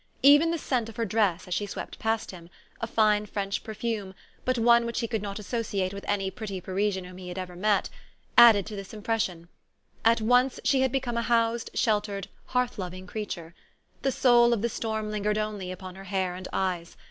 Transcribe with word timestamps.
Even 0.23 0.49
the 0.49 0.57
scent 0.57 0.89
of 0.89 0.95
her 0.95 1.05
dress 1.05 1.47
as 1.47 1.53
she 1.53 1.67
swept 1.67 1.99
past 1.99 2.31
him 2.31 2.49
a 2.81 2.87
fine 2.87 3.27
French 3.27 3.63
perfume, 3.63 4.15
but 4.45 4.57
one 4.57 4.83
which 4.87 4.99
he 4.99 5.07
could 5.07 5.21
not 5.21 5.37
associate 5.37 5.93
with 5.93 6.03
any 6.07 6.31
pretty 6.31 6.59
Parisian 6.59 7.03
whom 7.03 7.17
he 7.19 7.27
had 7.27 7.37
ever 7.37 7.55
met 7.55 7.91
added 8.35 8.65
to 8.65 8.75
this 8.75 8.95
impression. 8.95 9.47
At 10.03 10.19
once 10.19 10.59
she 10.63 10.81
had 10.81 10.91
become 10.91 11.17
a 11.17 11.21
housed, 11.21 11.69
sheltered, 11.75 12.29
hearth 12.45 12.79
loving 12.79 13.05
crea 13.05 13.27
ture. 13.27 13.53
The 14.01 14.11
soul 14.11 14.53
of 14.53 14.63
the 14.63 14.69
storm 14.69 15.11
lingered 15.11 15.37
only 15.37 15.71
upon 15.71 15.93
her 15.93 16.05
hair 16.05 16.33
and 16.33 16.47
eyes. 16.51 16.97